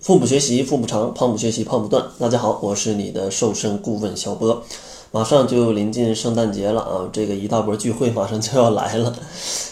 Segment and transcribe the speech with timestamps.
[0.00, 2.02] 腹部学习腹部长，胖不学习胖不断。
[2.18, 4.64] 大家好，我是你的瘦身顾问小波。
[5.10, 9.14] 马上就临近圣诞节了啊，这个一大波聚会马上就要来了，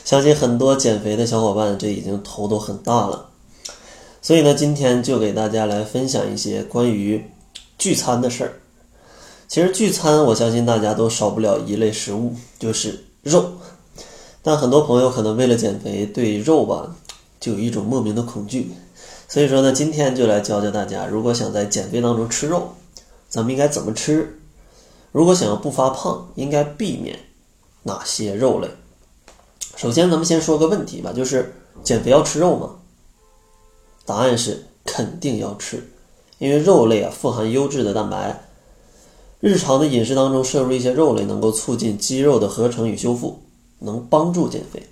[0.05, 3.31] 相信很多减肥的小伙伴这已经头都很大了。
[4.21, 7.25] 所以呢，今天就给大家来分享一些关于
[7.79, 8.61] 聚餐的事儿。
[9.49, 13.53] 其实聚餐，我相信大家都少不了一类食物，就是肉。
[14.43, 16.95] 但很多朋友可能为了减肥，对肉吧
[17.41, 18.73] 就有一种莫名的恐惧。
[19.29, 22.71] 所以说呢，今天就来教教大家，如果想在减肥当中吃肉，
[23.29, 24.41] 咱们应该怎么吃？
[25.13, 27.19] 如果想要不发胖，应该避免
[27.83, 28.69] 哪些肉类？
[29.77, 32.77] 首先，咱们先说个问题吧，就是减肥要吃肉吗？
[34.07, 35.91] 答案是肯定要吃，
[36.39, 38.49] 因为肉类啊富含优质的蛋白，
[39.41, 43.43] 日常的饮食当中摄入一些肉类，能够促进肌肉的合成与修复，
[43.81, 44.83] 能帮助减肥。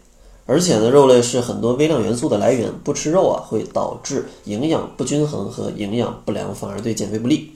[0.46, 7.52] 而且呢，肉类是很多微量元素的来源，不吃肉啊，会导致营养不均衡和营养不良，反而对减肥不利。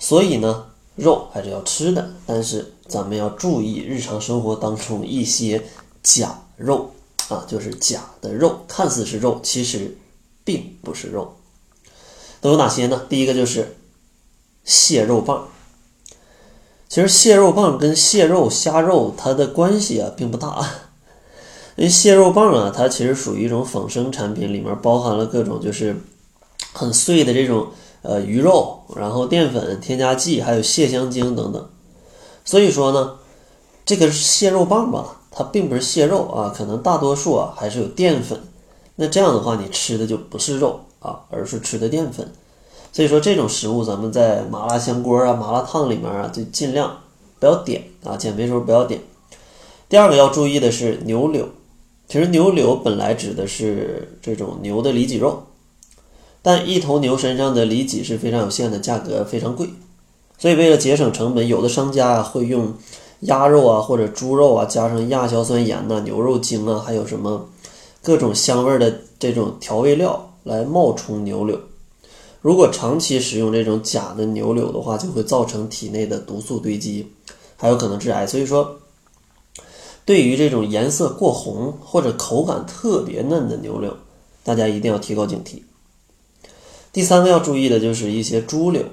[0.00, 0.66] 所以呢，
[0.96, 5.62] 肉还是要吃的，但是咱们要注意日常生活当中一些
[6.02, 6.90] 假肉
[7.28, 9.96] 啊，就是假的肉，看似是肉，其实
[10.42, 11.36] 并不是肉。
[12.40, 13.02] 都有哪些呢？
[13.08, 13.76] 第一个就是
[14.64, 15.46] 蟹肉棒。
[16.88, 20.66] 其实蟹肉棒跟蟹肉、虾肉它的关系啊，并不大。
[21.80, 25.96] 因为蟹肉棒啊，它其实属于一种仿生产品，里面包含了各种就是
[26.74, 27.68] 很碎的这种
[28.02, 31.70] 呃鱼肉，然后淀粉、添加剂，还有蟹香精等等。
[32.44, 33.14] 所以说呢，
[33.86, 38.38] 这个蟹肉棒吧，它并不是蟹肉啊，可能大多数啊还是有淀粉。
[38.96, 42.30] 那这样的话，你吃的就不是肉啊，而是吃的淀粉。
[42.92, 46.98] 所以说这种食物，咱们在麻辣香锅啊、麻辣烫里面啊，就尽量
[47.38, 49.00] 不要点啊，减肥时候不要点。
[49.88, 51.48] 第二个要注意的是牛柳。
[52.10, 55.44] 其实牛柳本来指的是这种牛的里脊肉，
[56.42, 59.68] 但一头牛身上的里脊是非常有限的，价格非常贵，
[60.36, 62.74] 所以为了节省成本，有的商家啊会用
[63.20, 67.48] 鸭肉啊或者猪肉啊加上亚硝酸盐呐、牛肉精啊，还有什么
[68.02, 71.60] 各种香味的这种调味料来冒充牛柳。
[72.42, 77.06] 如果长期食用这种假的牛柳的话，就会造成体内的毒素堆积，
[77.56, 78.26] 还有可能致癌。
[78.26, 78.79] 所以说。
[80.04, 83.96] 对于这种颜色过红或者口感特别嫩的牛柳，
[84.42, 85.62] 大家一定要提高警惕。
[86.92, 88.84] 第三个要注意的就是一些猪柳。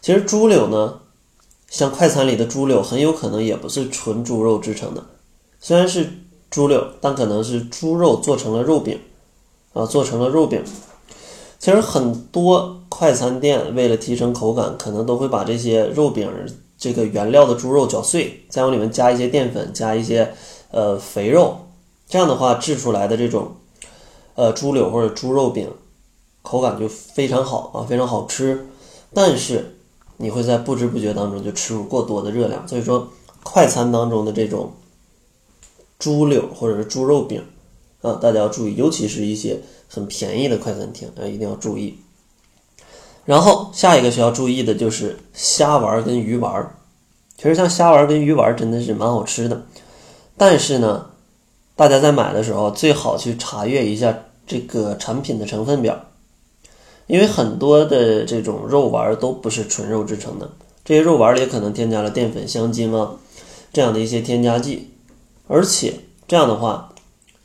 [0.00, 1.00] 其实猪柳呢，
[1.68, 5.04] 像快餐里的猪柳，很有可能也不是纯猪肉制成的，
[5.60, 6.08] 虽然是
[6.50, 9.00] 猪柳，但可能是猪肉做成了肉饼，
[9.72, 10.62] 啊，做成了肉饼。
[11.58, 16.28] 其实很多快餐店为了提升口感，可能都会把这些肉饼。
[16.82, 20.34] 这个原料的猪肉搅碎，再往里面加一些淀粉，加一些
[20.72, 21.58] 呃肥肉，
[22.08, 23.52] 这样的话制出来的这种
[24.34, 25.70] 呃猪柳或者猪肉饼，
[26.42, 28.66] 口感就非常好啊，非常好吃。
[29.14, 29.76] 但是
[30.16, 33.08] 你会在不知不觉当中就吃入过多的热量，所以说
[33.44, 34.72] 快餐当中的这种
[36.00, 37.44] 猪柳或者是猪肉饼
[38.00, 41.96] 啊，大家要注意，尤其是一些很便宜的快餐厅啊，一定要注意。
[43.24, 46.74] 然后下一个需要注意的就是虾丸跟鱼丸，
[47.36, 49.62] 其实像虾丸跟鱼丸真的是蛮好吃的，
[50.36, 51.06] 但是呢，
[51.76, 55.98] 大家在买的时候最好去查阅一下这个产品的成分表，
[57.06, 60.50] 因为很多的这种肉丸都不是纯肉制成的，
[60.84, 63.12] 这些肉丸里可能添加了淀粉、香精啊
[63.72, 64.90] 这样的一些添加剂，
[65.46, 65.94] 而且
[66.26, 66.92] 这样的话，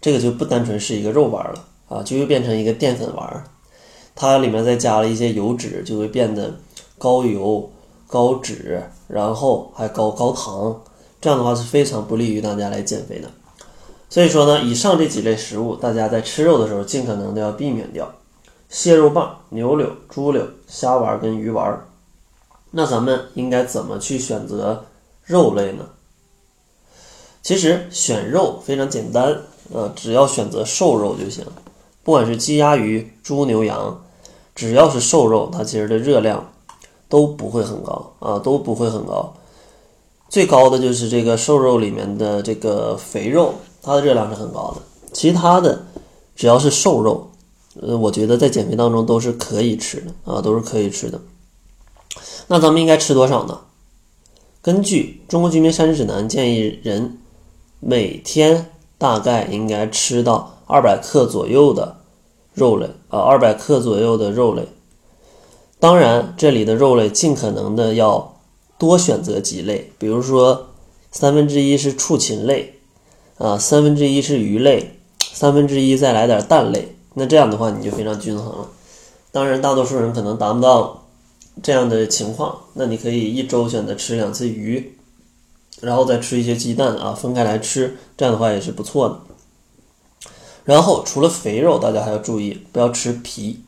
[0.02, 3.44] 这个就不单纯是一个肉丸了啊，就又变成一个淀粉丸。
[4.20, 6.52] 它里面再加了一些油脂，就会变得
[6.98, 7.72] 高油、
[8.08, 10.82] 高脂，然后还高高糖，
[11.22, 13.30] 这样的话是非常不利于大家来减肥的。
[14.10, 18.12] 所以说呢，以上这几类食物，大家在吃肉的时候尽可能的要避免掉
[18.70, 21.86] 蟹肉棒、牛柳、猪柳、虾丸跟鱼丸。
[22.72, 24.84] 那咱们应该怎么去选择
[25.26, 25.86] 肉类呢？
[27.44, 29.38] 其实选肉非常简单，
[29.72, 31.46] 呃，只要选择瘦肉就行，
[32.04, 34.04] 不管是鸡、鸭、鱼、猪、牛、羊。
[34.58, 36.52] 只要是瘦肉，它其实的热量
[37.08, 39.32] 都不会很高啊，都不会很高。
[40.30, 44.82] 最高的就是这个瘦肉里面的这个肥肉，它的热量是很高的。
[45.14, 45.86] 其他的
[46.36, 47.30] 只要是瘦肉，
[47.80, 51.22] 呃，我觉得在减肥当中都是可以吃的啊，都是可以吃的。
[52.48, 53.60] 那咱们应该吃多少呢？
[54.64, 57.20] 根据《中国居民膳食指南》，建议人
[57.80, 61.98] 每天大概应该吃到二百克左右的。
[62.58, 64.64] 肉类啊，二百克左右的肉类。
[65.80, 68.36] 当然，这里的肉类尽可能的要
[68.80, 70.70] 多选择几类，比如说
[71.12, 72.80] 三分之一是畜禽类，
[73.38, 78.68] 啊，三分之一是鱼类，三分之一再来点蛋类，那这样的话你就非常均衡了。
[79.32, 81.06] 当然，大多数人可能达不到
[81.62, 84.98] 这样的情况，那你可以一周选择吃两次鱼，
[85.80, 89.20] 然后再吃一些鸡蛋啊，分开来吃，这样的话也是不错的。
[90.68, 93.62] 然后除了肥肉，大家还要注意不要吃皮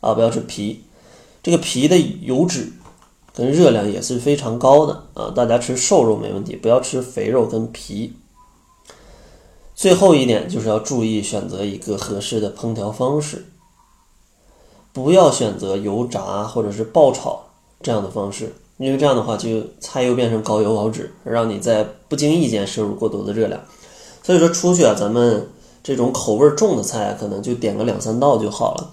[0.00, 0.84] 啊，不要吃皮，
[1.42, 2.70] 这个皮的油脂
[3.34, 5.32] 跟热量也是非常高的啊。
[5.34, 8.12] 大家吃瘦肉没问题，不要吃肥肉跟皮。
[9.74, 13.46] 最后一点就是要注意选择一个合适的烹调方式，
[14.92, 17.46] 不要选择油炸或者是爆炒
[17.80, 23.58] 这样的方式，因为这样的话就菜又变成高油高脂，让你在不经意间摄入过多的热量。
[24.22, 25.48] 所以说出去啊，咱们。
[25.82, 28.90] 这种口味重的菜，可能就点个两三道就好了，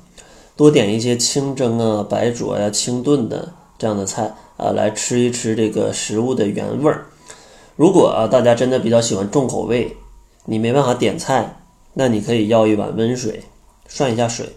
[0.56, 7.06] 多点一些清蒸啊、白灼呀、清炖的这样的菜啊，来吃一吃这个食物的原味儿。
[7.76, 9.96] 如果啊大家真的比较喜欢重口味，
[10.46, 11.62] 你没办法点菜，
[11.94, 13.44] 那你可以要一碗温水，
[13.88, 14.48] 涮一下水，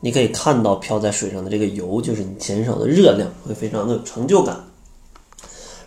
[0.00, 4.64] 你可以看到漂在水上的这个油，就是你减少的热量，会非常的有成就感。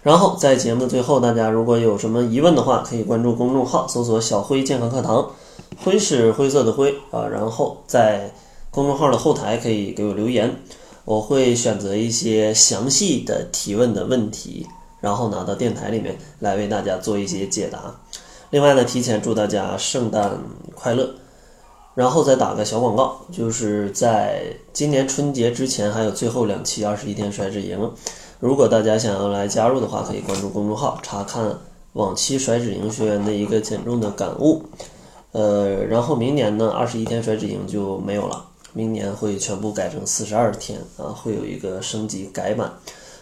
[0.04, 5.32] 然后在节目的最后，大家如果有什么疑问的话，可以关注公众号，搜索“小辉健康课堂”。
[5.82, 8.30] 灰是灰色的灰啊，然后在
[8.70, 10.54] 公众号的后台可以给我留言，
[11.06, 14.68] 我会选择一些详细的提问的问题，
[15.00, 17.96] 然后拿到电台里面来为大家做一些解答。
[18.50, 20.38] 另外呢，提前祝大家圣诞
[20.76, 21.10] 快乐，
[21.96, 24.44] 然后再打个小广告，就是在
[24.74, 27.92] 今年春节之前还有最后两期二十一天甩脂营，
[28.40, 31.58] 如果大家想要来加入的话，可以关注公众号查看
[31.94, 34.64] 往期甩脂营学员的一个减重的感悟。
[35.32, 42.72] 呃，然后明年呢，二十一天甩脂营就没有了，明年会全部改成四十二天啊，会有一个升级改版。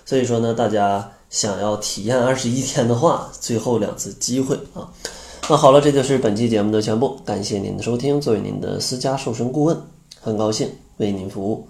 [0.06, 4.90] 所以说呢，大家想要体验二十一天的话，最后两次机会啊。
[5.50, 8.20] 那好了，这就是本期节目的全部，感谢您的收听。
[8.20, 9.78] 作为您的私家瘦身顾问，
[10.20, 11.66] 很高兴为您服务。